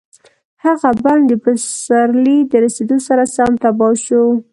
هغه 0.65 0.89
بڼ 1.03 1.17
د 1.29 1.31
پسرلي 1.43 2.37
د 2.51 2.53
رسېدو 2.65 2.97
سره 3.07 3.23
سم 3.35 3.51
تباه 3.63 3.93
شو. 4.05 4.23